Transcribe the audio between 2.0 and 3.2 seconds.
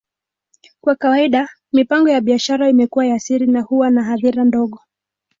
ya biashara imekuwa ya